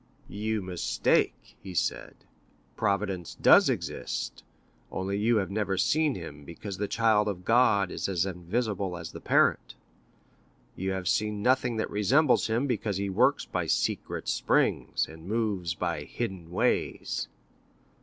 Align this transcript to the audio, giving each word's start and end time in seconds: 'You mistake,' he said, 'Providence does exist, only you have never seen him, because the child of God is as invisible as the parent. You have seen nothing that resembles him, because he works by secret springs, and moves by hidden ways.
'You 0.27 0.63
mistake,' 0.63 1.55
he 1.61 1.75
said, 1.75 2.15
'Providence 2.75 3.35
does 3.35 3.69
exist, 3.69 4.41
only 4.91 5.15
you 5.15 5.37
have 5.37 5.51
never 5.51 5.77
seen 5.77 6.15
him, 6.15 6.43
because 6.43 6.79
the 6.79 6.87
child 6.87 7.27
of 7.27 7.45
God 7.45 7.91
is 7.91 8.09
as 8.09 8.25
invisible 8.25 8.97
as 8.97 9.11
the 9.11 9.21
parent. 9.21 9.75
You 10.75 10.89
have 10.89 11.07
seen 11.07 11.43
nothing 11.43 11.75
that 11.75 11.91
resembles 11.91 12.47
him, 12.47 12.65
because 12.65 12.97
he 12.97 13.11
works 13.11 13.45
by 13.45 13.67
secret 13.67 14.27
springs, 14.27 15.05
and 15.07 15.27
moves 15.27 15.75
by 15.75 16.01
hidden 16.05 16.49
ways. 16.49 17.27